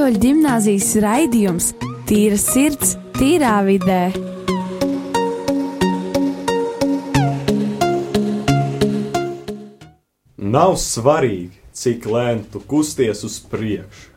[0.00, 1.64] Katoļu gimnāzijas raidījums
[2.08, 3.98] Tīra sirds, tīrā vidē.
[10.54, 14.08] Nav svarīgi, cik lēni tu kusties uz priekšu.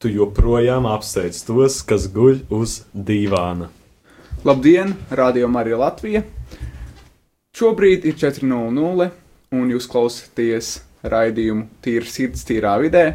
[0.00, 3.68] Tu joprojām apsteidz tos, kas guļ uz dīvāna.
[4.48, 6.24] Labdien, Radio Marija Latvija!
[7.60, 9.10] Šobrīd ir 4.00
[9.52, 13.06] un jūs klausāties raidījumu Tīra sirds, tīrā vidē.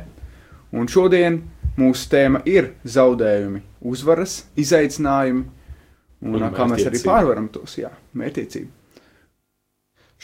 [0.69, 1.41] Un šodien
[1.79, 5.45] mūsu tēma ir zaudējumi, uzvaras, izaicinājumi
[6.25, 8.71] un, Un kā mēs arī pārvaram tos, jā, mērķiecību.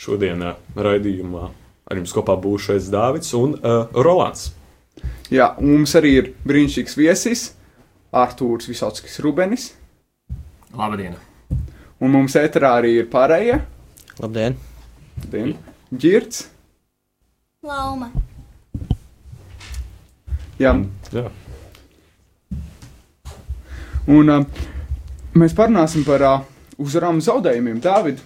[0.01, 0.43] Šodien
[0.75, 1.49] raidījumā
[1.91, 4.49] ar jums kopā būšu es Dāvids un uh, Rolands.
[5.31, 7.43] Jā, un mums arī ir brīnišķīgs viesis,
[8.11, 9.71] Artūrs Visotskis Rubenis,
[10.75, 11.15] Labdien!
[12.01, 13.61] un mums ēterā arī ir pārējie,
[14.19, 14.57] Labdien!
[15.31, 15.53] Dien,
[15.91, 16.47] Girts,
[17.61, 18.09] Lauma.
[20.61, 20.75] Jā,
[21.11, 21.25] Jā,
[24.09, 24.65] un uh,
[25.37, 26.43] mēs parunāsim par uh,
[26.81, 27.81] uzvarām un zaudējumiem.
[27.83, 28.21] Dāvid,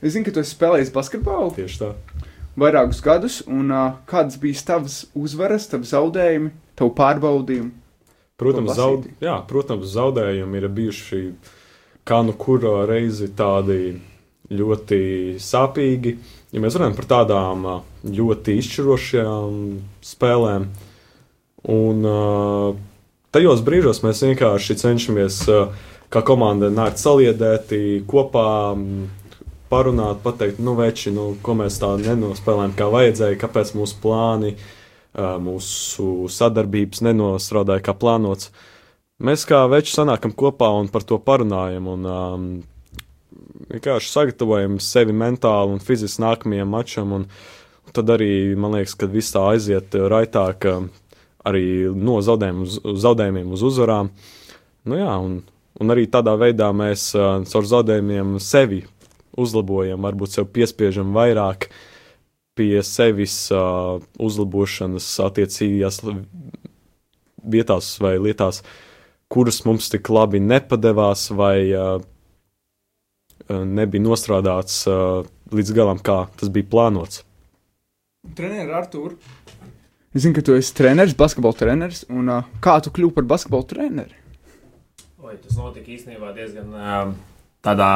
[0.00, 1.90] es zinu, ka tu esi spēlējis basketbolu tieši tā.
[2.60, 7.72] vairākus gadus, un uh, kādas bija tavas uzvaras, tavas zaudējumi, tavu pārbaudījumu?
[8.40, 11.18] Protams, zaud, jā, protams, zaudējumi ir bijuši
[12.08, 13.98] kā nu kura reizi tādi
[14.50, 15.00] ļoti
[15.42, 16.14] sāpīgi.
[16.50, 17.66] Ja mēs runājam par tādām
[18.08, 19.58] ļoti izšķirošām
[20.08, 20.64] spēlēm,
[21.68, 22.18] un ā,
[23.34, 25.60] tajos brīžos mēs vienkārši cenšamies ā,
[26.10, 28.74] kā komanda nākt saliedēti kopā,
[29.70, 34.56] parunāt, pateikt, nu, veči, nu, ko mēs tā nenospēlējam, kā vajadzēja, kāpēc mūsu plāni,
[35.14, 38.50] ā, mūsu sadarbības nenostrādāja kā plānots.
[39.20, 41.90] Mēs kā veči sanākam kopā un par to parunājam.
[41.92, 42.46] Un, um,
[43.70, 47.12] vienkārši sagatavojam sevi mentāli un fiziski nākamajam mačam.
[47.18, 47.26] Un,
[47.92, 50.88] tad arī man liekas, ka viss tā aiziet uh, raitāk uh,
[51.46, 51.64] arī
[51.96, 54.10] no zaudējumiem uz, zaudējumiem uz uzvarām.
[54.88, 55.40] Nu, jā, un,
[55.80, 58.82] un arī tādā veidā mēs uh, caur zaudējumiem sevi
[59.40, 61.70] uzlabojam, varbūt sev piespiežam vairāk
[62.58, 66.02] pie sevis uh, uzlabošanas attiecīgajās
[67.50, 68.60] vietās vai lietās,
[69.32, 72.02] kuras mums tik labi nepadevās vai uh,
[73.48, 75.24] nebija nostrādāts uh,
[75.54, 77.24] līdz galam, kā tas bija plānots.
[78.36, 79.14] Treneris Artur.
[80.10, 83.66] Es zinu, ka tu esi treneris, basketbola treneris, un uh, kā tu kļuvu par basketbola
[83.70, 84.16] treneri?
[85.22, 86.96] Oi, tas notika īstenībā diezgan ā,
[87.62, 87.90] tādā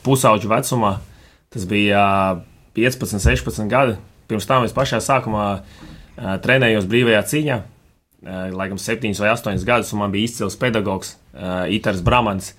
[0.00, 0.94] pusauģu vecumā.
[1.52, 2.38] Tas bija ā,
[2.78, 3.98] 15, 16 gadi.
[4.30, 7.58] Pirms tam es pašā sākumā ā, trenējos brīvajā cīņā.
[7.60, 12.54] Ā, Laikam 7 vai 8 gadus, un man bija izcils pedagogs ā, Itars Bramans.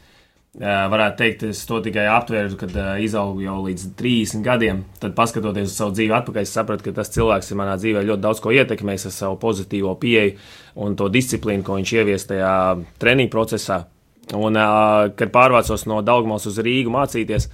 [0.59, 4.81] Ā, Varētu teikt, es to tikai aptvēru, kad ā, izaugu jau līdz 30 gadiem.
[4.99, 8.23] Tad, paskatoties uz savu dzīvi atpakaļ, es sapratu, ka tas cilvēks ir manā dzīvē ļoti
[8.25, 10.33] daudz ko ietekmējis ar savu pozitīvo pieeju
[10.83, 12.55] un to disciplīnu, ko viņš ievies tajā
[12.99, 13.85] treniņu procesā.
[14.35, 17.47] Un, uh, kad pārvācos no Daugmas uz Rīgu mācīties,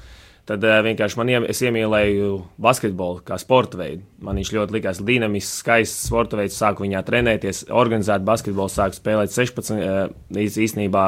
[0.49, 2.31] tad vienkārši man es iemīlēju
[2.65, 4.01] basketbolu kā sporta veidu.
[4.25, 6.57] Man viņš ļoti likās dinamisks, skaists sporta veids.
[6.57, 9.77] Sāku viņā trenēties, organizēt basketbolu, sāku spēlēt 16.
[9.77, 11.05] Uh, līdz īstenībā,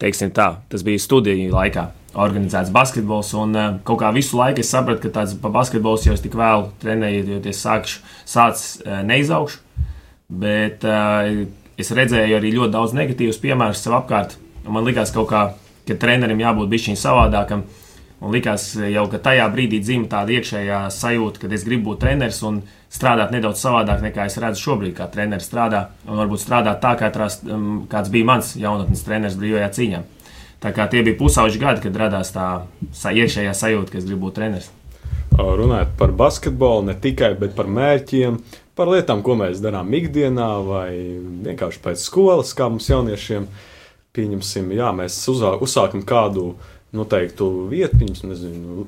[0.00, 1.88] teiksim tā, tas bija studiju laikā.
[2.20, 6.34] Organizēts basketbols, un uh, kaut kā visu laiku es sapratu, ka tāds basketbols jau tik
[6.38, 9.60] vēlu trenējoties, sākšu, sācis uh, neizaugšu.
[10.42, 11.46] Bet uh,
[11.78, 14.36] es redzēju arī ļoti daudz negatīvus piemērus sev apkārt.
[14.66, 15.44] Man liekas, ka
[15.98, 17.64] trenerim jābūt bišķiņ savādākam.
[18.20, 22.42] Un likās jau, ka tajā brīdī dzimta tāda iekšējā sajūta, ka es gribu būt treneris
[22.44, 22.58] un
[22.92, 25.86] strādāt nedaudz savādāk nekā es redzu šobrīd, kā treneris strādā.
[26.04, 30.02] Un varbūt strādāt tā, kā trās, um, kāds bija mans jaunatnes treneris brīvajā cīņā.
[30.60, 32.50] Tā kā tie bija pusauģi gadi, kad radās tā
[32.92, 34.68] iekšējā sajūta, ka es gribu būt treneris.
[35.40, 38.36] Runājot par basketbolu, ne tikai par mērķiem,
[38.76, 40.90] par lietām, ko mēs darām ikdienā, vai
[41.46, 43.48] vienkārši pēc skolas, kā mums jauniešiem.
[44.10, 46.56] Pieņemsim, jā, mēs uzsākam kādu
[46.96, 48.86] noteiktu vietu, viņus, nezinu,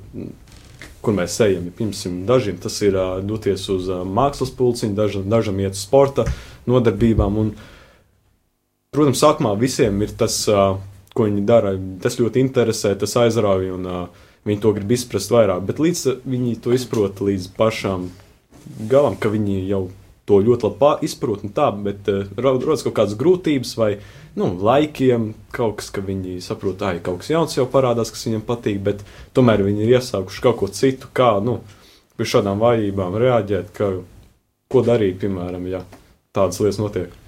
[1.03, 1.69] kur mēs ejam.
[1.77, 6.27] Piemēram, dažiem tas ir doties uz mākslas pulciņu, dažam, dažam iet uz sporta
[6.71, 7.39] nodarbībām.
[7.43, 7.55] Un,
[8.95, 10.43] protams, sākumā visiem ir tas,
[11.13, 13.79] ko viņi dara, tas ļoti interesē, tas aizrauja.
[13.79, 13.89] Un,
[14.43, 18.09] Viņi to grib izprast vairāk, bet līdz viņi to izprot līdz pašam
[18.91, 19.85] galam, ka viņi jau
[20.29, 23.91] to ļoti labi izprot, un tā, bet uh, rodas kaut kādas grūtības vai
[24.39, 28.45] nu, laikiem, kaut kas, ka viņi saprot, ka kaut kas jauns jau parādās, kas viņiem
[28.47, 29.03] patīk, bet
[29.37, 31.59] tomēr viņi ir iesākuši kaut ko citu, kā nu,
[32.17, 33.91] pie šādām vājībām reaģēt, ka,
[34.73, 35.83] ko darīt, piemēram, ja
[36.33, 37.19] tādas lietas notiek.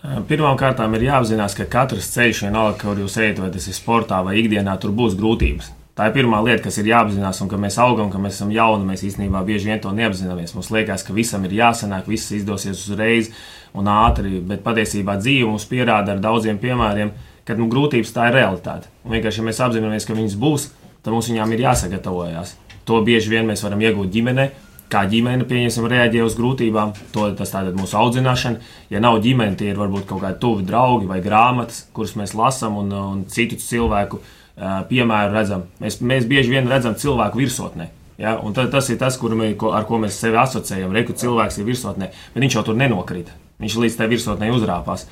[0.00, 4.38] Pirmkārt, ir jāapzinās, ka katrs ceļš, vienalga, kur jūs ejat, vai tas ir sportā vai
[4.40, 5.68] ikdienā, tur būs grūtības.
[6.00, 8.86] Tā ir pirmā lieta, kas ir jāapzinās, un ka mēs augam, ka mēs esam jauni.
[8.88, 10.54] Mēs īstenībā bieži vien to neapzināmies.
[10.56, 13.28] Mums liekas, ka visam ir jāsanāk, viss izdosies uzreiz
[13.76, 17.12] un ātri, bet patiesībā dzīve mums pierāda ar daudziem piemēriem,
[17.44, 18.88] ka nu, grūtības tā ir realitāte.
[19.04, 20.66] Un vienkārši, ja mēs apzināmies, ka viņas būs,
[21.04, 22.56] tad mums viņām ir jāsagatavojas.
[22.88, 24.50] To bieži vien mēs varam iegūt ģimenē,
[24.88, 26.96] kā ģimene pieņemsim, reaģē uz grūtībām.
[27.12, 28.72] To, tas tātad mūsu audzināšana.
[28.88, 32.80] Ja nav ģimene, tie ir varbūt kaut kādi tuvi draugi vai grāmatas, kuras mēs lasām
[32.80, 34.24] un, un citu cilvēku
[34.60, 35.64] piemēru redzam.
[35.80, 37.90] Mēs, mēs bieži vien redzam cilvēku virsotnē.
[38.20, 38.36] Ja?
[38.54, 40.92] Tad, tas ir tas, mē, ko, ar ko mēs sevi asociējam.
[40.96, 43.36] Reku cilvēks ir virsotnē, bet viņš jau tur nenokrita.
[43.60, 45.06] Viņš līdz tai virsotnē uzrāpās.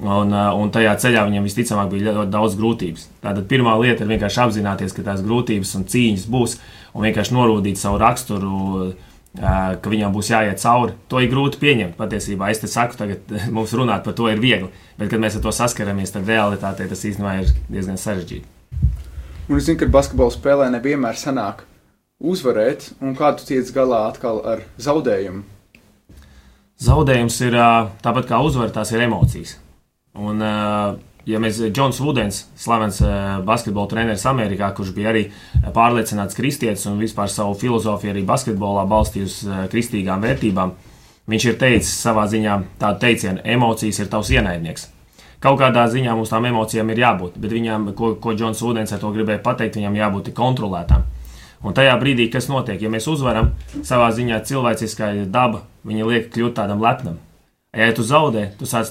[0.00, 3.08] Un, un tajā ceļā viņam visticamāk bija ļoti daudz grūtības.
[3.24, 6.56] Tātad pirmā lieta ir vienkārši apzināties, ka tās grūtības un cīņas būs,
[6.94, 8.94] un vienkārši norādīt savu raksturu
[9.36, 10.96] ka viņam būs jāiet cauri.
[11.10, 11.98] To ir grūti pieņemt.
[11.98, 15.44] Patiesībā es te saku, tagad mums runāt par to ir viegli, bet, kad mēs ar
[15.44, 18.59] to saskaramies, tad realitātē tas īstenībā ir diezgan sarežģīti.
[19.50, 21.64] Un es zinu, ka basketbola spēlē nevienmēr sanāk
[22.22, 25.42] uzvarēt, un kā tu tiec galā atkal ar zaudējumu?
[26.80, 27.56] Zaudējums ir
[28.04, 29.56] tāpat kā uzvara, tās ir emocijas.
[30.14, 30.38] Un,
[31.26, 33.00] ja mēs Džons Vudens, slavens
[33.48, 35.24] basketbola treneris Amerikā, kurš bija arī
[35.74, 39.40] pārliecināts kristietis un vispār savu filozofiju arī basketbolā balstīja uz
[39.74, 40.76] kristīgām vērtībām,
[41.26, 44.86] viņš ir teicis savā ziņā tādu teicienu: emocijas ir tavs ienaidnieks.
[45.40, 49.00] Kaut kādā ziņā mums tām emocijām ir jābūt, bet viņām, ko, ko Džons Vudens ar
[49.00, 51.06] to gribēja pateikt, viņam jābūt kontrolētām.
[51.64, 56.56] Un tajā brīdī, kas notiek, ja mēs uzvaram, savā ziņā cilvēciskā daba, viņa liek kļūt
[56.60, 57.18] tādam lepnam
[57.70, 58.88] Ja tu zaudē, tu sāc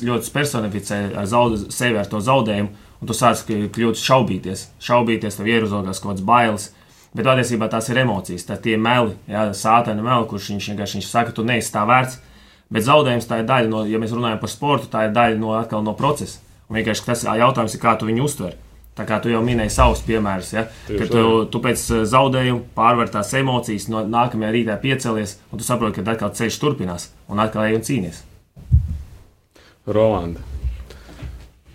[0.00, 2.70] ļoti personificēt ar zaud, sevi ar to zaudējumu,
[3.02, 4.62] un tu sāc kļūt šaubīties.
[4.80, 6.70] Šaubīties, tev ierozogās kaut kādas bailes.
[7.12, 11.34] Bet patiesībā tās ir emocijas, tā tie meli, jā, sātaini meli, kurš viņš vienkārši saka,
[11.36, 12.16] tu neesi tā vērts.
[12.68, 15.54] Bet zaudējums tā ir daļa no, ja mēs runājam par sportu, tā ir daļa no,
[15.84, 16.42] no procesa.
[16.68, 18.58] Un vienkārši tas jautājums ir, kā tu viņu uztver.
[18.98, 20.64] Tā kā tu jau minēji savus piemērus, ja?
[20.88, 21.22] ka tu,
[21.52, 26.16] tu pēc eh, zaudējuma pārvar tās emocijas, no nākamajā rītā piecelies, un tu saproti, ka
[26.16, 28.24] atkal ceļš turpinās, un atkal ej un cīnies.
[29.86, 30.42] Rolanda,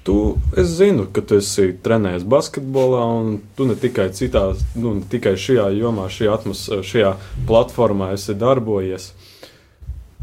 [0.04, 5.38] tu zinu, ka tu esi trenējis basketbolā, un tu ne tikai citā, nu, ne tikai
[5.39, 7.16] šajā jomā, šajā, atmos, šajā
[7.48, 9.13] platformā esi darbojies.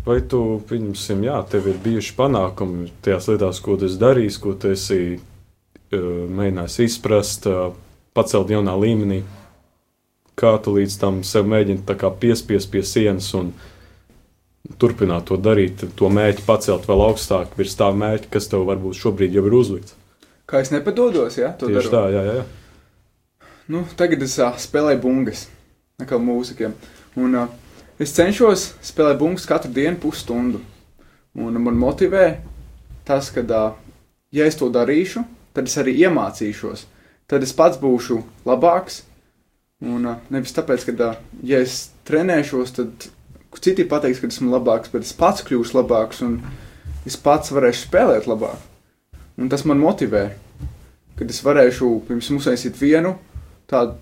[0.06, 4.55] Vai tu, pieņemsim, jā, tev ir bijuši panākumi tajās lietās, ko tu esi darījis, ko
[4.56, 5.00] tu esi
[5.93, 7.49] mēģinājis izprast,
[8.17, 9.20] pacelt jaunā līmenī,
[10.41, 11.85] kā tu līdz tam sev mēģini
[12.20, 13.52] piespiest pie sienas un
[14.81, 19.35] turpināt to darīt, to mērķi pacelt vēl augstāk virs tā mērķa, kas tev varbūt šobrīd
[19.37, 19.97] jau ir uzlikts.
[20.50, 21.52] Kā es nepadodos, ja?
[21.58, 21.93] To Tieši daru.
[21.94, 23.49] tā, jā, jā.
[23.70, 25.44] Nu, tagad es uh, spēlēju bungas,
[26.02, 26.73] kā mūzikiem.
[27.23, 27.52] Un uh,
[28.00, 30.62] es cenšos spēlēt bungas katru dienu pusstundu.
[31.37, 32.41] Un man motivē
[33.06, 33.44] tas, ka,
[34.32, 35.23] ja es to darīšu,
[35.55, 36.87] tad es arī iemācīšos.
[37.31, 38.19] Tad es pats būšu
[38.49, 39.05] labāks.
[39.81, 41.14] Un nevis tāpēc, ka,
[41.47, 43.11] ja es trenēšos, tad
[43.61, 46.38] citi pateiks, ka esmu labāks, bet es pats kļūšu labāks un
[47.08, 48.58] es pats varēšu spēlēt labāk.
[49.41, 50.29] Un tas man motivē,
[51.17, 53.14] kad es varēšu pirms uztaisīt vienu
[53.70, 53.97] tādu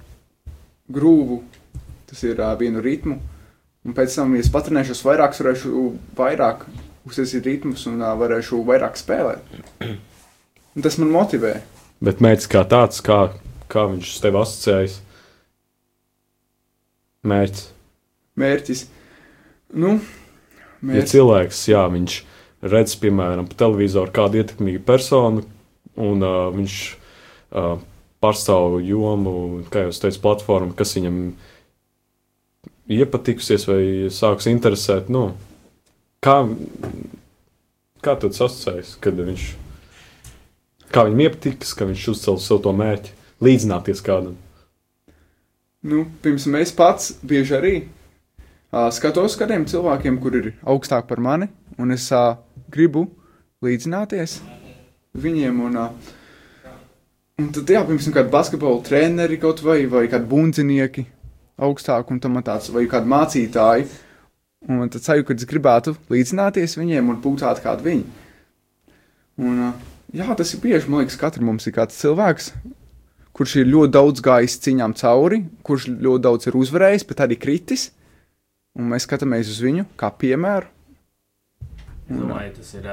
[0.90, 1.42] grūvu,
[2.08, 3.18] tas ir vienu ritmu,
[3.88, 5.88] un pēc tam, ja es patrenēšos vairāk, varēšu
[6.18, 6.66] vairāk
[7.08, 9.58] uztaisīt ritmus un uh, varēšu vairāk spēlēt.
[10.76, 11.56] Un tas man motivē.
[12.04, 13.32] Bet mērķis kā tāds, kā,
[13.72, 15.00] kā viņš tev asociējas?
[17.26, 17.64] Mērķis.
[18.38, 18.82] Mērķis.
[19.74, 19.96] Nu,
[20.78, 21.00] mērķis.
[21.00, 22.18] Ja cilvēks, jā, viņš
[22.70, 25.42] redz, piemēram, pa televizoru kādu ietekmīgu personu,
[25.98, 27.74] un uh, viņš uh,
[28.22, 29.34] pārstāv jomu,
[29.72, 31.18] kā jau teicu, platformu, kas viņam
[32.88, 35.30] iepatikusies vai sāks interesēt, nu,
[36.24, 36.40] kā,
[38.04, 39.48] kā tu asociējies, kad viņš
[40.94, 43.14] kā viņam iepatiks, ka viņš uzcēla sev to mērķi,
[43.44, 44.36] līdzināties kādam.
[45.88, 51.50] Nu, pirms mēs pats bieži arī uh, skatos kādiem cilvēkiem, kur ir augstāk par mani,
[51.78, 52.40] un es uh,
[52.72, 53.06] gribu
[53.64, 54.40] līdzināties
[55.18, 55.60] viņiem.
[55.68, 56.72] Un, uh,
[57.38, 61.06] un tad, jā, piemēram, kādi basketbola treneri kaut vai, vai kādi bundzinieki
[61.58, 63.88] augstāk, un tam tāds, vai kādi mācītāji.
[64.68, 68.06] Un tad sajūta, ka es gribētu līdzināties viņiem un būt tāds kā viņi.
[69.38, 69.68] Un,
[70.08, 70.88] Jā, tas ir bieži.
[70.88, 72.46] Man liekas, katram mums ir kāds cilvēks,
[73.36, 77.90] kurš ir ļoti daudz gājis cīņām cauri, kurš ļoti daudz ir uzvarējis, bet arī kritis.
[78.78, 80.70] Un mēs skatāmies uz viņu kā piemēru.
[82.08, 82.88] Un, domāju, tas ir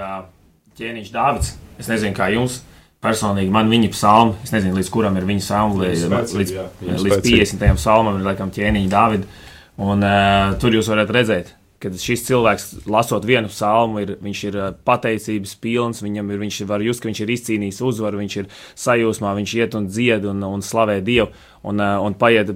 [0.76, 1.54] ķēniņš Dārvids.
[1.80, 2.60] Es nezinu, kā jums.
[3.04, 6.08] Personīgi man viņa psalma, es nezinu, līdz kuram ir viņa psalma, līdz,
[6.40, 6.56] līdz,
[7.04, 7.68] līdz 50.
[7.78, 9.44] psalmam ir laikam ķēniņa Dāvida.
[9.86, 11.52] Un uh, tur jūs varat redzēt,
[11.84, 16.84] kad šis cilvēks, lasot vienu salmu, ir, viņš ir pateicības pilns, viņam ir, viņš var
[16.86, 18.48] just, ka viņš ir izcīnījis uzvaru, viņš ir
[18.86, 21.30] sajūsmā, viņš iet un dzied un, un slavē Dievu.
[21.66, 22.52] Un, un paiet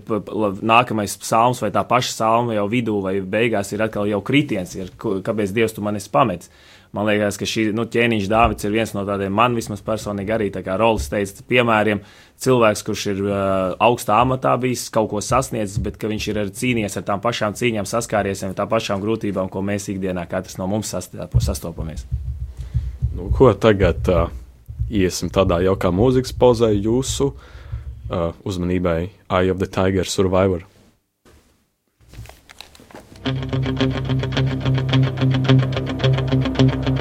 [0.70, 4.92] nākamais psalms vai tā paša salma jau vidū vai beigās ir atkal jau kritiens, ir,
[4.98, 6.52] kāpēc Dievs tu manis pametis.
[6.90, 10.48] Man liekas, ka šī nu, ķēniņš Dāvids ir viens no tādiem, man vismaz personīgi arī,
[10.50, 12.00] tā kā Rolis teica, piemēriem,
[12.42, 13.36] cilvēks, kurš ir uh,
[13.86, 17.86] augstā amatā bijis, kaut ko sasniedzis, bet viņš ir arī cīnījies ar tām pašām cīņām,
[17.90, 22.08] saskāries ar tām pašām grūtībām, ko mēs ikdienā katrs no mums sastopamies.
[23.14, 24.34] Nu, ko tagad uh,
[24.90, 30.66] iesim tādā jaukā mūzikas pauzē jūsu uh, uzmanībai Eye of the Tiger Survivor.
[35.30, 35.99] Rising
[36.30, 36.99] thank you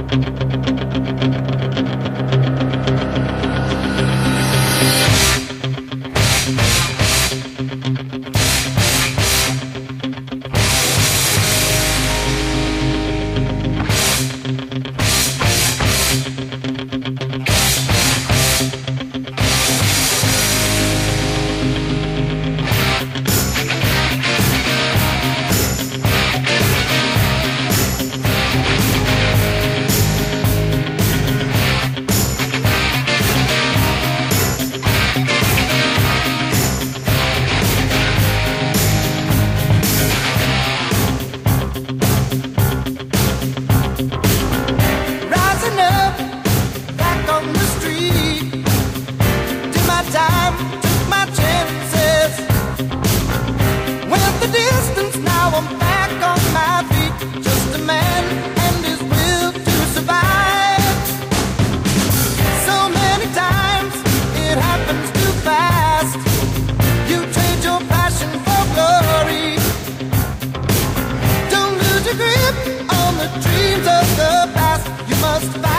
[75.40, 75.77] You must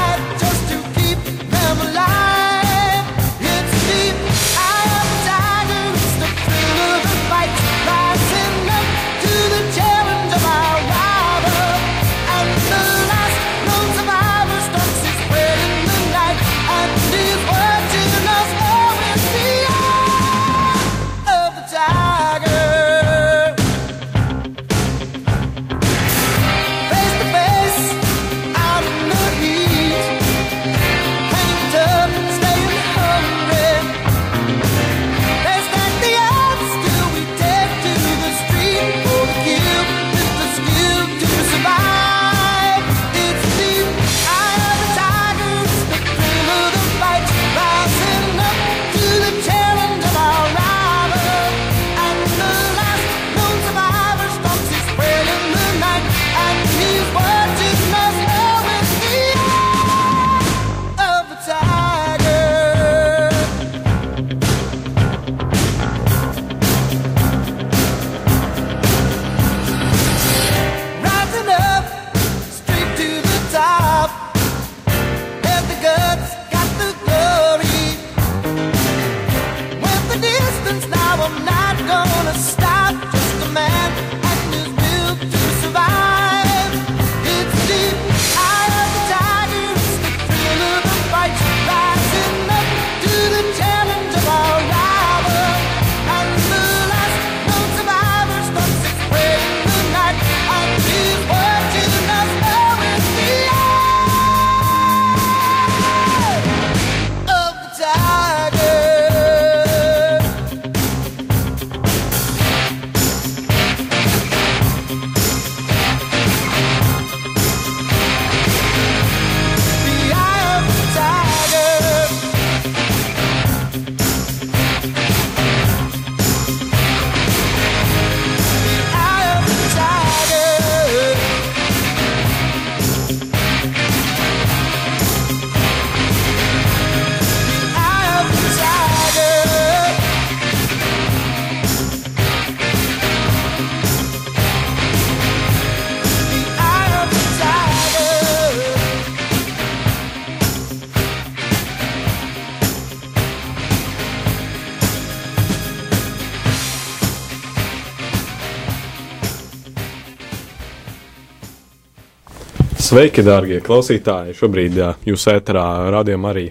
[162.90, 164.34] Sveiki, darbie klausītāji!
[164.34, 165.62] Šobrīd jā, jūs ēterā
[165.94, 166.46] radījumā arī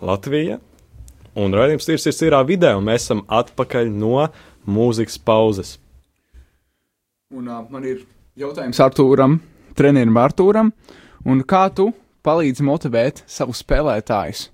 [0.00, 0.54] Latvija.
[1.36, 4.22] Un raidījums ir sirdsīrā vidē, un mēs esam atpakaļ no
[4.64, 5.74] mūzikas pauzes.
[7.36, 8.06] Un uh, man ir
[8.40, 9.36] Jautājums Artūram,
[9.76, 10.70] trenerim Artūram,
[11.28, 11.90] un kā tu
[12.24, 14.46] palīdzi motivēt savus spēlētājus,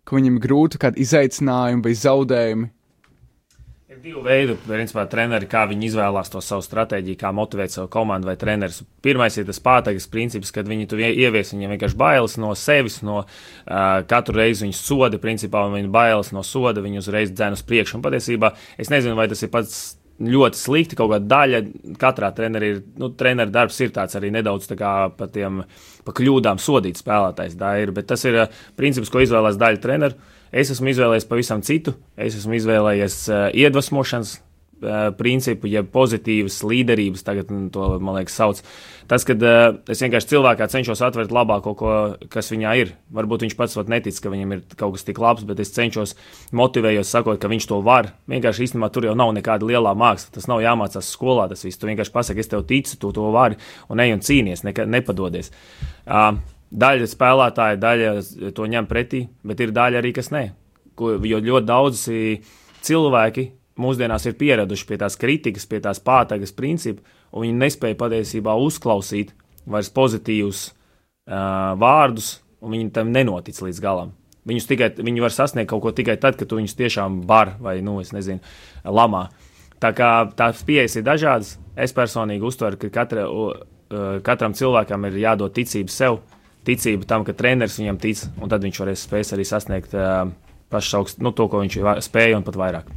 [0.00, 2.70] ka viņiem grūti kādi izaicinājumi vai zaudējumi?
[3.96, 8.28] Ir divi veidi, principā, treneri, kā viņi izvēlās to savu stratēģiju, kā motivēt savu komandu
[8.28, 8.82] vai trenerus.
[9.00, 12.98] Pirmais ir tas pātagas princips, kad viņi to ie- ievies, viņiem vienkārši bailes no sevis,
[13.06, 17.56] no uh, katru reizi viņu soda, principā, un viņi bailes no soda, viņi uzreiz dzēn
[17.56, 17.96] uz priekšu.
[17.96, 19.80] Un patiesībā es nezinu, vai tas ir pats
[20.22, 21.60] ļoti slikti, kaut kāda daļa,
[22.00, 25.60] katrā trenerī ir, nu, treneru darbs ir tāds arī nedaudz tā kā pa tiem,
[26.06, 30.32] pa kļūdām sodīt spēlētājs, tā ir, bet tas ir uh, princips, ko izvēlās daļa treneru.
[30.56, 31.96] Es esmu izvēlējies pavisam citu.
[32.16, 34.38] Es esmu izvēlējies uh, iedvesmošanas
[35.16, 38.62] principu, jeb pozitīvas līderības, tagad mm, to, man liekas, sauc.
[39.08, 41.92] Tas, kad uh, es vienkārši cilvēkā cenšos atvērt labāko, ko,
[42.32, 42.92] kas viņā ir.
[43.16, 46.16] Varbūt viņš pats pat netic, ka viņam ir kaut kas tik labs, bet es cenšos
[46.56, 48.12] motivējos, sakot, ka viņš to var.
[48.30, 50.34] Vienkārši īstenībā tur jau nav nekāda lielā māksla.
[50.36, 51.80] Tas nav jāmācās skolā, tas viss.
[51.80, 53.60] Tu vienkārši pasaki, es tev ticu, tu to vari
[53.92, 55.52] un ej un cīnies, neka, nepadodies.
[56.04, 56.36] Uh,
[56.76, 58.08] Daļa spēlētāja, daļa
[58.56, 60.48] to ņem pretī, bet ir daļa arī, kas nē.
[60.98, 62.16] Ko, jo ļoti daudzi
[62.86, 63.44] cilvēki
[63.80, 69.32] mūsdienās ir pieraduši pie tās kritikas, pie tās pātagas principa, un viņi nespēja patiesībā uzklausīt
[69.66, 74.14] vairs pozitīvus uh, vārdus, un viņi tam nenotic līdz galam.
[74.46, 77.80] Viņus tikai, viņi var sasniegt kaut ko tikai tad, kad tu viņus tiešām bar vai,
[77.82, 78.38] nu, es nezinu,
[78.84, 79.26] lamā.
[79.82, 83.66] Tā kā tās pieejas ir dažādas, es personīgi uztveru, ka katra, uh,
[84.24, 86.20] katram cilvēkam ir jādod ticība sev,
[86.66, 90.30] ticība tam, ka treneris viņam tic, un tad viņš varēs spēs arī sasniegt uh,
[90.72, 92.94] pašu augstu, nu, to, ko viņš spēja, un pat vairāk.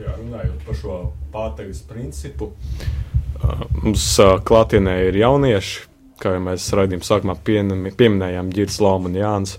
[0.00, 0.98] Jā, runājot par šo
[1.32, 2.52] pātagas principu,
[3.82, 4.06] mums
[4.48, 5.84] klātienē ir jaunieši,
[6.22, 9.56] kā jau mēs raidījuma sākumā pieminējām, Girs, Lapa un Jānis.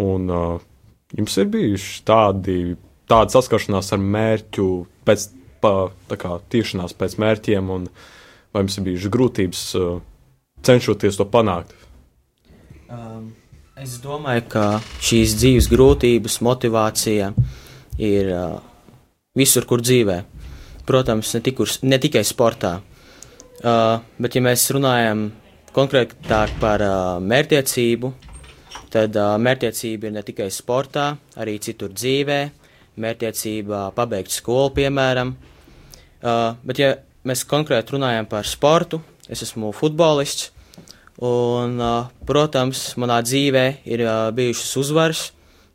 [0.00, 2.56] Un jums ir bijuši tādi,
[3.10, 4.68] tāda saskaršanās ar mērķu,
[5.08, 5.26] pēc,
[5.62, 5.74] pa,
[6.10, 7.88] tā kā tiešanās pēc mērķiem, un
[8.52, 9.66] vai jums ir bijušas grūtības
[10.66, 11.74] cenšoties to panākt?
[12.90, 13.30] Um,
[13.78, 14.64] es domāju, ka
[15.00, 17.30] šīs dzīves grūtības, motivācija
[18.00, 18.58] ir uh,
[19.38, 20.16] visur, kur dzīvē.
[20.88, 22.80] Protams, ne, tikur, ne tikai sportā.
[23.60, 25.28] Uh, bet, ja mēs runājam
[25.76, 28.10] konkrētāk par uh, mērķtiecību,
[28.90, 32.40] tad uh, mērķtiecība ir ne tikai sportā, arī citur dzīvē.
[33.00, 35.30] Mērķtiecība pabeigt skolu, piemēram.
[36.20, 36.90] Uh, bet, ja
[37.22, 38.98] mēs konkrēti runājam par sportu,
[39.30, 40.50] es esmu futbolists.
[41.22, 45.24] Un, uh, protams, manā dzīvē ir uh, bijušas uzvaras,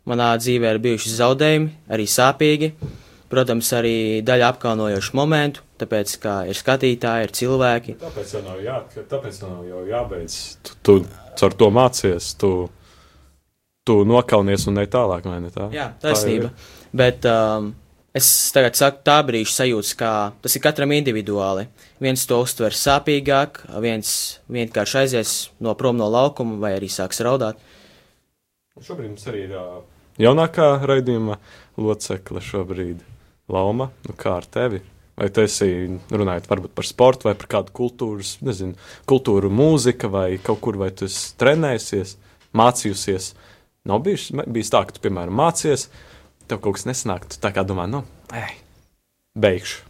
[0.09, 2.73] manā dzīvē ir bijuši zaudējumi, arī sāpīgi.
[3.31, 7.95] Protams, arī daļa apkaunojošu momentu, tāpēc, ka ir skatītāji, ir cilvēki.
[8.01, 8.75] Tāpēc jau nav, jā,
[9.09, 10.35] tāpēc nav jau jābeidz.
[10.61, 10.97] Tu, tu
[11.39, 12.51] caur to mācies, tu,
[13.87, 15.71] tu nokaunies un ne tālāk, vai ne tā?
[15.73, 16.51] Jā, Tā taisnība.
[16.95, 17.71] Bet um,
[18.15, 20.11] es tagad saku, tā brīža sajūta, ka
[20.45, 21.65] tas ir katram individuāli.
[22.03, 24.13] Viens to uztver sāpīgāk, viens
[24.53, 25.33] vienkārši aizies
[25.65, 27.57] no prom no laukuma vai arī sāks raudāt.
[28.75, 29.65] Šobrīd mums arī ir ā,
[30.19, 31.39] jaunākā raidījuma
[31.79, 33.03] locekle šobrīd.
[33.51, 34.81] Lauma, nu kā ar tevi?
[35.15, 35.67] Vai tu esi
[36.11, 38.75] runājot par sportu vai par kādu kultūras, nezinu,
[39.07, 42.17] kultūru, mūzika vai kaut kur, vai tu esi trenējusies,
[42.57, 43.29] mācījusies?
[43.87, 45.87] Nav bijis, bijis tā, ka tu, piemēram, mācies,
[46.49, 48.01] tev kaut kas nesanāk, tu tā kā domā, nu,
[48.35, 48.57] ej,
[49.39, 49.85] beigšu.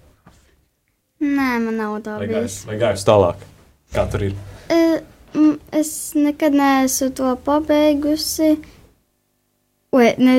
[1.26, 2.62] Nē, man nav tā bijis.
[2.70, 3.42] vai gājus tālāk?
[3.96, 4.38] Kā tur ir?
[4.70, 8.54] Mm, Es nekad neesmu to pabeigusi.
[9.96, 10.36] Oi, ne,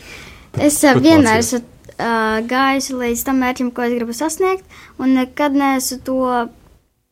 [0.66, 1.60] es vienmēr esmu
[2.00, 4.64] uh, gājusi līdz tam mērķim, ko es gribu sasniegt,
[4.98, 6.18] un nekad neesmu to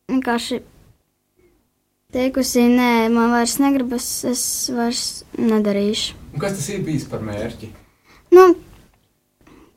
[0.09, 0.63] vienkārši
[2.13, 5.03] teikusi, nē, man vairs negribas, es vairs
[5.37, 6.17] nedarīšu.
[6.33, 7.69] Un kas tas ir bijis par mērķi?
[8.33, 8.45] Nu,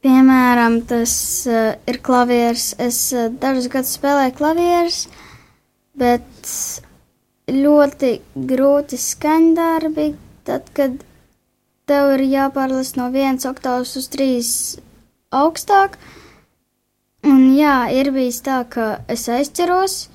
[0.04, 1.14] piemēram, tas
[1.48, 2.72] uh, ir klavieris.
[2.80, 5.02] Es uh, dažus gadus spēlēju klavierus,
[5.98, 6.46] bet
[7.52, 8.14] ļoti
[8.52, 10.12] grūti skaņdarbi.
[10.48, 11.04] Tad, kad
[11.88, 14.50] tev ir jāpārlasa no vienas oktavas uz trīs
[15.32, 15.96] augstāk,
[17.26, 20.08] un jā, ir bijis tā, ka es aizķeros.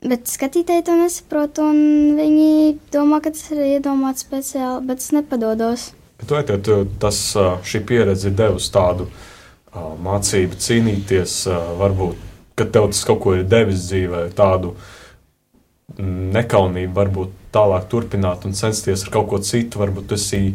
[0.00, 1.76] Bet skatītāji to nesaprot, un
[2.16, 5.90] viņi domā, ka tas ir iedomāts speciāli, bet es nepadodos.
[6.20, 9.08] Bet vai tev tu- tas, ā, šī pieredze ir devusi tādu
[9.74, 11.34] ā, mācību cīnīties,
[11.80, 12.16] varbūt,
[12.56, 14.72] ka tev tas kaut ko ir devis dzīvē, tādu
[15.98, 20.54] mm, nekaunību, varbūt tālāk turpināt un censties ar kaut ko citu, varbūt tu esi,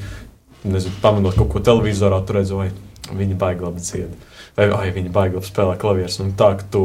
[0.65, 2.71] nezinu, pamanot kaut ko televizorā, tu redzi, vai
[3.11, 4.13] viņi baigi labi dzied,
[4.57, 6.83] vai ai, viņi baigi labi spēlē klavierus, un tā, ka tu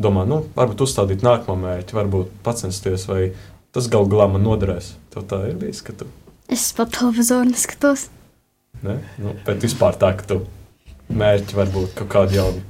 [0.00, 3.30] domā, nu, varbūt uzstādīt nākamo mērķi, varbūt pacensties, vai
[3.76, 4.94] tas gal galā man noderēs.
[5.12, 6.08] Tev tā ir bijis, ka tu
[6.52, 8.04] Es pat televizoru neskatos.
[8.86, 9.00] Ne?
[9.18, 10.40] Nu, bet vispār tā, ka tu
[11.10, 12.62] mērķi var būt kaut kādi jauni.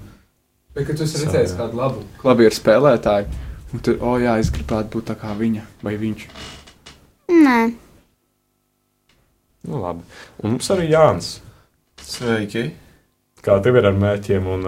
[0.73, 3.43] Bet, kad tu esi redzējis kādu labu klavieru spēlētāju,
[3.75, 6.29] Un tu, o jā, es gribētu būt tā kā viņa vai viņš.
[7.35, 7.59] Nē,
[9.67, 10.05] Nu, labi.
[10.43, 11.41] Un mums arī Jānis.
[12.07, 12.69] Sveiki!
[13.43, 14.67] Kā tev ir ar mērķiem un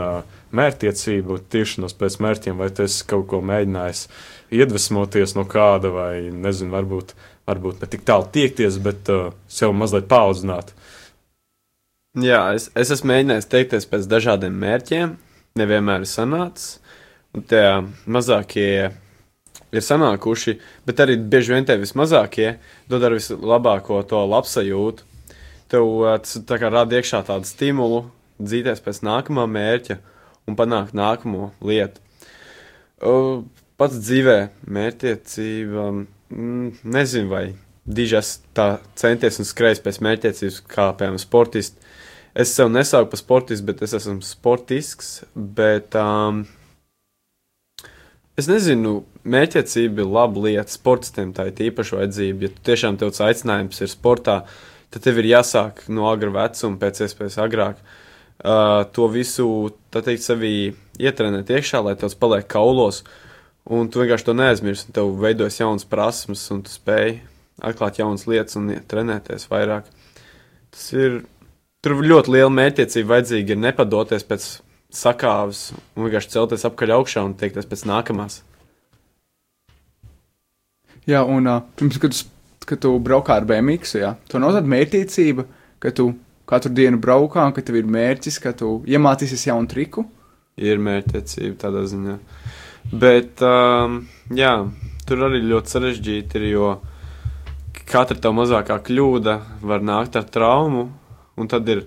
[0.59, 4.01] mērķtiecību, tiešanos pēc mērķiem, vai tu esi kaut ko mēģinājis
[4.59, 7.15] iedvesmoties no kāda, vai nezinu, varbūt,
[7.47, 10.73] varbūt ne tik tālu tiekties, bet uh, sev mazliet paudzināt.
[12.19, 15.13] Jā, es, es esmu mēģinājis teikties pēc dažādiem mērķiem,
[15.63, 16.81] nevienmēr ir sanācis.
[17.37, 17.63] Un tie
[18.11, 18.73] mazākie
[19.71, 20.57] ir sanākuši,
[20.89, 22.57] bet arī bieži vien tie vismazākie
[22.91, 25.07] dod ar vislabāko to labsajūtu.
[25.69, 25.89] Tev
[26.25, 28.07] tas tā kā rada iekšā tādu stimulu
[28.41, 29.99] dzīties pēc nākamā mērķa
[30.49, 32.01] un panākt nākamo lietu.
[33.05, 33.15] O,
[33.79, 34.39] Pats dzīvē
[34.75, 35.83] mērķtiecība,
[36.35, 37.45] mm, nezinu, vai
[37.87, 41.79] dižas tā centies un skrejs pēc mērķtiecības, kā piemēram sportists.
[42.35, 45.13] Es sev nesaucu par sportistu, bet es esmu sportisks.
[45.35, 46.43] Bet, um,
[48.39, 50.75] es nezinu, mērķtiecība ir laba lieta.
[50.75, 52.49] Sportistiem tā ir īpaša vajadzība.
[52.49, 54.41] Ja tiešām tev aicinājums ir sportā,
[54.95, 57.81] tad tev ir jāsāk no agra vecuma, pēc iespējas agrāk.
[58.39, 59.49] Uh, to visu,
[59.95, 60.53] teikt, sevī
[60.99, 63.03] ietrenēt iekšā, lai tas paliek kaulos.
[63.69, 64.95] Un tu vienkārši to neaizmirsti.
[64.97, 67.19] Tev veidojas jaunas prasmes, un tu spēj
[67.59, 69.91] atklāt jaunas lietas un trenēties vairāk.
[70.71, 71.21] Tas ir
[71.79, 74.47] Tur ļoti liela mērķtiecība vajadzīga ir nepadoties pēc
[74.99, 78.41] sakāves un vienkārši celties apkaļ augšā un tiekties pēc nākamās.
[81.09, 82.25] Jā, un uh, pirms, kad tu,
[82.69, 85.47] kad tu braukā ar BMW, jā, to tāda mērķtiecība,
[85.83, 86.11] ka tu
[86.49, 90.07] katru dienu braukā ka tev ir mērķis, ka tu iemācīsies jaunu triku.
[90.59, 92.17] Ir mērķtiecība tādā ziņā.
[92.89, 94.01] Bet, um,
[94.35, 94.53] jā,
[95.07, 96.71] tur arī ļoti sarežģīti ir, jo
[97.89, 100.89] katra tā mazākā kļūda var nākt ar traumu,
[101.39, 101.85] un tad ir,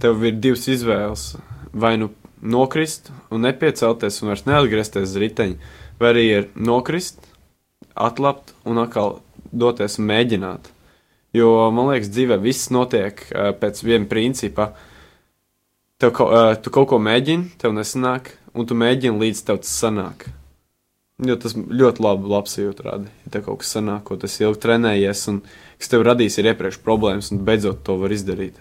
[0.00, 1.30] tev ir divas izvēles.
[1.72, 7.18] Vai nu nokrist un nepiecelties un vairs neatgriezties uz riteņa, vai arī ir nokrist,
[7.98, 9.18] atlapt un atkal
[9.52, 10.72] doties un mēģināt.
[11.36, 14.72] Jo man liekas, dzīvē viss notiek uh, pēc viena principa.
[16.00, 20.28] Tev, uh, tu kaut ko mēģini, tev nesanāk, un tu mēģini līdz tev tas sanāk.
[21.26, 23.10] Jo tas ļoti labi labs jūtas rada.
[23.26, 25.42] Ja tev kaut kas sanāk, ko tas ilgi trenējies, un
[25.80, 28.60] kas tev radīs ir iepriekš problēmas, un beidzot to var izdarīt.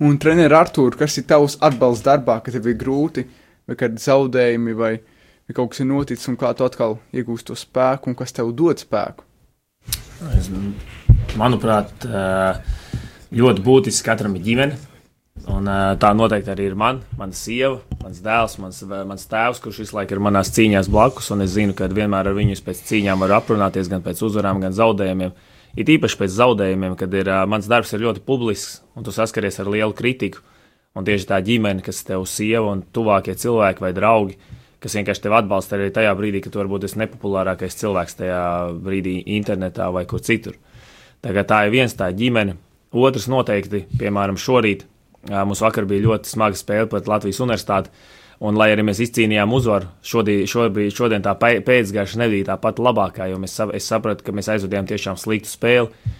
[0.00, 3.26] Un treneris Artur, kas ir tavs atbalsts darbā, kad tev ir grūti,
[3.68, 4.94] vai kad zaudējumi, vai,
[5.46, 8.50] vai kaut kas ir noticis, un kā tu atkal iegūsi to spēku, un kas tev
[8.56, 9.29] dod spēku?
[10.20, 10.50] Es,
[11.40, 12.60] manuprāt, ā,
[13.32, 14.76] ļoti būtiski katram ir ģimene.
[15.48, 19.80] Un, ā, tā noteikti arī ir man, mana sieva, mans dēls, mans, mans tēvs, kurš
[19.84, 21.30] visu laiku ir manās cīņās blakus.
[21.40, 25.32] Es zinu, ka vienmēr ar viņu pēc cīņām varu aprunāties, gan pēc uzvarām, gan zaudējumiem.
[25.80, 29.56] It īpaši pēc zaudējumiem, kad ir, ā, mans darbs ir ļoti publisks un tu saskaries
[29.62, 30.44] ar lielu kritiku.
[30.98, 34.36] Un tieši tā ģimene, kas tev sieva un tuvākie cilvēki vai draugi,
[34.80, 38.44] kas vienkārši tevi atbalsta arī tajā brīdī, kad tu varbūt esi nepopulārākais cilvēks tajā
[38.80, 40.56] brīdī internetā vai kur citur.
[41.20, 42.56] Tā, tā ir viens tā ģimene.
[42.96, 44.86] Otrs noteikti, piemēram, šorīt
[45.28, 47.92] mums vakar bija ļoti smaga spēle pret Latvijas universitāti.
[48.40, 52.80] Un, lai arī mēs izcīnījām uzvaru, šodien, šobrīd, šodien tā pē- pēcgājuša nebija tā pati
[52.80, 56.14] labākā, jo mēs, es sapratu, ka mēs aizvadījām tiešām sliktu spēli.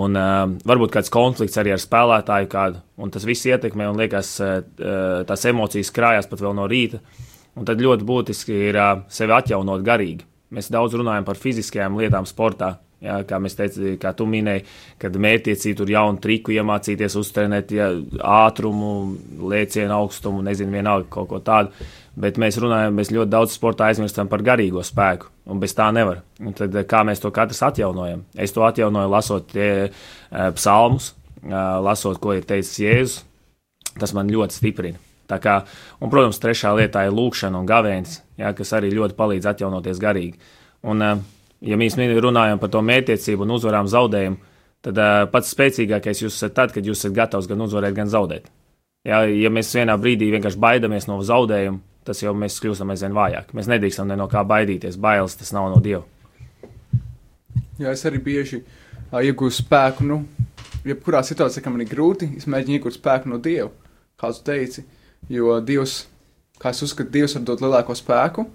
[0.00, 4.34] Un uh, varbūt kāds konflikts arī ar spēlētāju kādu, un tas viss ietekmē un liekas,
[4.40, 4.58] uh,
[5.28, 7.02] tās emocijas krājās pat vēl no rīta.
[7.58, 8.78] Un tad ļoti būtiski ir
[9.10, 10.26] sevi atjaunot garīgi.
[10.54, 12.76] Mēs daudz runājam par fiziskajām lietām sportā.
[12.98, 14.64] Jā, kā mēs teicām, kā tu minēji,
[14.98, 17.92] kad mērķiecīgi tur jaunu triku iemācīties, uztrenēt ja,
[18.26, 18.88] ātrumu,
[19.52, 21.86] lēcienu augstumu, nezinu, vienalga kaut ko tādu.
[22.18, 26.24] Bet mēs runājam, mēs ļoti daudz sportā aizmirstam par garīgo spēku, un bez tā nevar.
[26.42, 28.26] Un tad, kā mēs to katrs atjaunojam?
[28.34, 29.70] Es to atjaunoju, lasot tie,
[30.58, 31.12] psalmus,
[31.46, 33.20] lasot, ko ir teicis Jēzus.
[33.98, 35.07] Tas man ļoti stiprina.
[35.28, 35.58] Kā,
[36.00, 40.38] un, protams, trešā lietā ir lūkšana un gavēnis, jā, kas arī ļoti palīdz atjaunoties garīgi.
[40.88, 41.20] Un, uh,
[41.60, 44.38] ja mēs runājam par to mērķtiecību un uzvarām zaudējumu,
[44.86, 48.48] tad uh, pats spēcīgākais jūs esat tad, kad jūs esat gatavs gan uzvarēt, gan zaudēt.
[49.04, 53.52] Jā, ja mēs vienā brīdī vienkārši baidāmies no zaudējuma, tas jau mēs kļūstam aizvien vājāk.
[53.54, 54.96] Mēs nedrīkstam ne no kā baidīties.
[54.96, 56.06] Bailes tas nav no dieva.
[57.78, 60.06] Jā, es arī bieži uh, iegūstu spēku.
[60.08, 60.22] Nu,
[60.88, 63.70] jebkurā situācijā, kad man ir grūti, es mēģinu iegūt spēku no Dieva,
[64.20, 64.84] kā tu teici.
[65.32, 66.06] Jo Dievs,
[66.62, 68.46] kā es uzskatu, Dievs var dot lielāko spēku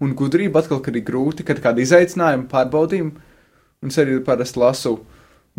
[0.00, 3.28] un gudrību atkal, kad ir grūti, kad ir kādi izaicinājumi, pārbaudījumi.
[3.80, 4.98] Un es arī parasti lasu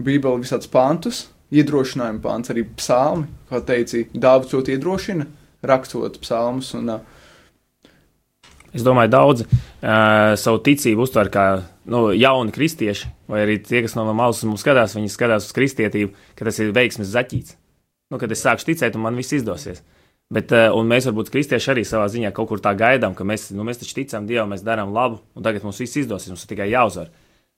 [0.01, 5.27] Bībeli visādus pantus, iedrošinājumu pāns, arī psalmi, kā teici, Dāvids to iedrošina,
[5.67, 6.71] rakstot psalmus.
[6.77, 7.21] Un, uh,
[8.71, 11.45] Es domāju, daudzi uh, savu ticību uztver kā
[11.91, 16.13] nu, jauni kristieši, vai arī tie, kas no malas mums skatās, viņi skatās uz kristietību,
[16.39, 17.57] ka tas ir veiksmes zaķīts.
[18.11, 19.83] Nu, kad es sāku ticēt, un man viss izdosies.
[20.31, 23.49] Bet, uh, un mēs varbūt kristieši arī savā ziņā kaut kur tā gaidām, ka mēs,
[23.55, 26.53] nu, mēs taču ticam Dievam, mēs darām labu, un tagad mums viss izdosies, mums ir
[26.53, 27.11] tikai jāuzvar.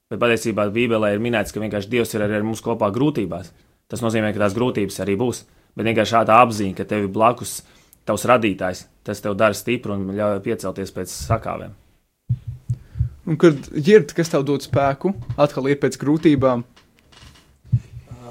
[0.09, 3.53] Bet patiesībā Bībelē ir minēts, ka vienkārši Dievs ir arī ar mums kopā grūtībās.
[3.89, 5.43] Tas nozīmē, ka tās grūtības arī būs.
[5.77, 7.61] Bet vienkārši šāda apziņa, ka tev ir blakus
[8.09, 11.77] tavs radītājs, tas tev dara stipru un ļauj piecelties pēc sakāvēm.
[13.29, 16.65] Un kad ģird, kas tev dod spēku, atkal iet pēc grūtībām,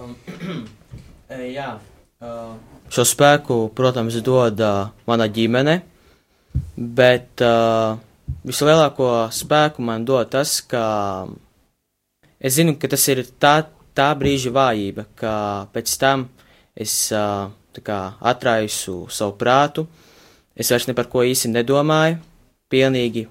[0.02, 0.16] Um,
[1.28, 1.78] e, jā.
[2.22, 2.54] Uh,
[2.92, 5.78] šo spēku, protams, dod uh, mana ģimene,
[6.76, 7.96] bet uh,
[8.44, 10.84] vislielāko spēku man dod tas, ka
[12.36, 13.54] es zinu, ka tas ir tā,
[13.96, 15.34] tā brīža vājība, ka
[15.72, 16.26] pēc tam
[16.76, 17.48] es uh,
[17.80, 19.86] kā atraisu savu prātu,
[20.52, 22.18] es vairs ne par ko īsi nedomāju,
[22.72, 23.24] pilnīgi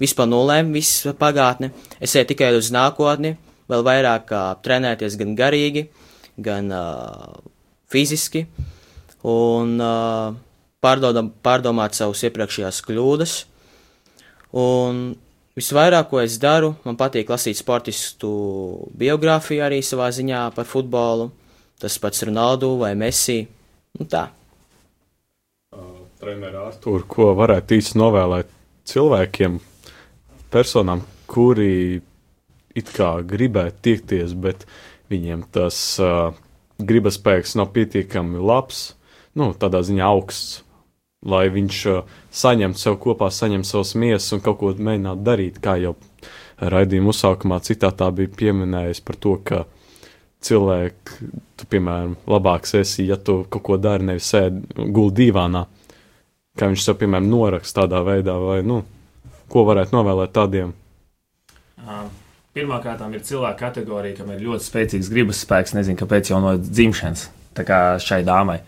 [0.00, 3.34] viss pa nulēm, viss pagātne, es eju tikai uz nākotni,
[3.70, 5.86] vēl vairāk uh, trenēties gan garīgi,
[6.40, 7.40] gan uh,
[7.92, 8.44] fiziski,
[9.26, 10.36] un uh,
[10.84, 13.36] pārdodam, pārdomāt savus iepriekšējās kļūdas.
[14.60, 15.02] Un
[15.58, 18.32] visvairāk, ko es daru, man patīk lasīt sportistu
[18.98, 21.30] biogrāfiju arī savā ziņā par futbolu.
[21.80, 23.42] Tas pats Ronaldu vai Messi.
[23.98, 24.28] Nu tā.
[26.20, 28.48] Treneris Artur, ko varētu īsti novēlēt
[28.90, 29.56] cilvēkiem,
[30.52, 32.00] personām, kuri
[32.76, 34.66] it kā gribētu tiekties, bet
[35.10, 36.34] viņiem tas uh,
[36.76, 38.90] gribas spēks nav pietiekami labs,
[39.38, 40.60] nu, tādā ziņā augsts,
[41.26, 45.76] lai viņš uh, saņemtu sev kopā, saņemtu savas miesas un kaut ko mēģinātu darīt, kā
[45.80, 45.94] jau
[46.60, 49.64] raidījuma uzsākumā citātā bija pieminējis par to, ka
[50.44, 51.28] cilvēki,
[51.60, 55.66] tu, piemēram, labāks esi, ja tu kaut ko dari, nevis sēdi guldi divānā,
[56.56, 58.80] kā viņš sev, piemēram, noraksta tādā veidā, vai, nu,
[59.52, 60.72] ko varētu novēlēt tādiem.
[62.50, 65.74] Pirmkārt, ir cilvēka kategorija, kam ir ļoti spēcīgs gribas spēks.
[65.76, 68.58] Nezinu, kāpēc jau no dzimšanas, tā kā šai dāmai.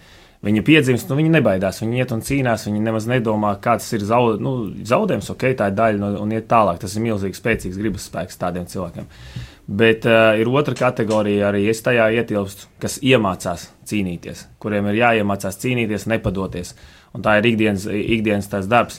[0.42, 4.40] Viņa piedzimst, nu, viņa nebaidās, viņa iet un cīnās, viņa nemaz nedomā, kāds ir zaud,
[4.42, 6.80] nu, zaudējums, ok, tā ir daļa no, un iet tālāk.
[6.82, 9.06] Tas ir milzīgs, spēcīgs gribas spēks tādiem cilvēkiem.
[9.70, 15.62] Bet uh, ir otra kategorija, arī es tajā ietilpstu, kas iemācās cīnīties, kuriem ir jāiemācās
[15.62, 16.74] cīnīties, nepadoties.
[17.14, 18.98] Un tā ir ikdienas, ikdienas tās darbs.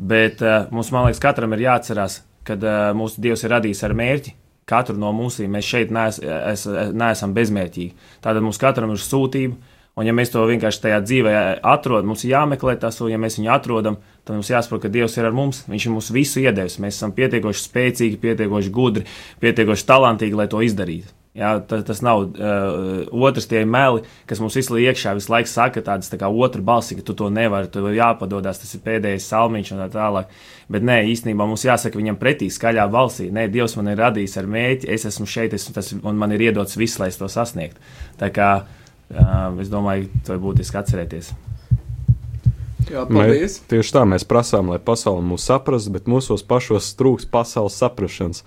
[0.00, 3.92] Bet uh, mums, man liekas, katram ir jāatcerās, ka uh, mūsu Dievs ir radījis ar
[3.98, 4.38] mērķi.
[4.68, 6.64] Katru no mums mēs šeit nees, es,
[6.96, 8.08] neesam bezmērķīgi.
[8.24, 11.34] Tātad mums katram ir sūtība, un ja mēs to vienkārši tajā dzīvē
[11.66, 15.18] atrodam, mums ir jāmeklē tas, un ja mēs viņu atrodam, tad mums jāsaprot, ka Dievs
[15.18, 15.64] ir ar mums.
[15.68, 16.78] Viņš ir mums visu iedevis.
[16.82, 19.06] Mēs esam pietiekoši spēcīgi, pietiekoši gudri,
[19.42, 21.14] pietiekoši talantīgi, lai to izdarītu.
[21.38, 25.82] Jā, tas, tas nav uh, otrs, tie meli, kas mums laiku iekšā, visu laiku saka,
[25.86, 29.70] tādas tā kā otra balsi, ka tu to nevari, tev jāpadodas, tas ir pēdējais salmiņš
[29.76, 30.32] un tā tālāk.
[30.72, 33.28] Bet nē, īstenībā mums jāsaka viņam pretī skaļā balsī.
[33.34, 36.48] Nē, Dievs man ir radījis ar mēķi, es esmu šeit, esmu tas, un man ir
[36.48, 37.86] iedots viss, lai es to sasniegtu.
[38.18, 38.77] Tā kā uh,
[39.10, 41.32] es domāju, to ir būtiski atcerēties.
[42.88, 43.58] Jā, paldies.
[43.60, 48.44] Mē, tieši tā mēs prasām, lai pasaule mūs saprastu, bet mūsos pašos trūks pasaules saprašanas,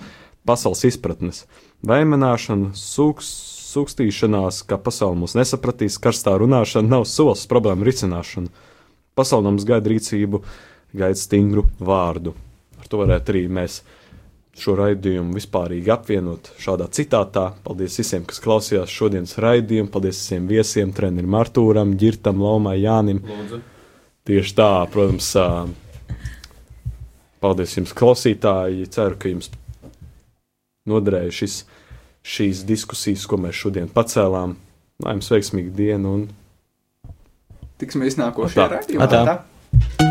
[0.49, 1.43] pasaules izpratnes.
[1.85, 3.29] Vēmenāšana, sūks,
[3.71, 8.49] sūkstīšanās, ka pasaule mūs nesapratīs, karstā runāšana nav solis problēmu risināšana.
[9.17, 10.41] Pasaule mums gaida rīcību,
[10.97, 12.33] gaida stingru vārdu.
[12.81, 13.81] Ar to varētu arī mēs
[14.57, 17.51] šo raidījumu vispārīgi apvienot šādā citātā.
[17.65, 23.23] Paldies visiem, kas klausījās šodienas raidījumu, paldies visiem viesiem, trenerim Artūram, Girtam, Laumai, Jānim.
[23.27, 23.61] Lūdzu.
[24.27, 25.31] Tieši tā, protams,
[27.41, 28.89] paldies jums, klausītāji.
[28.93, 29.49] Ceru, ka jums
[30.89, 31.63] noderēja šis,
[32.21, 34.59] šīs diskusijas, ko mēs šodien pacēlām.
[35.01, 36.29] Lai jums veiksmīga diena un
[37.81, 40.10] Tiksimies nākošajā raidījumā.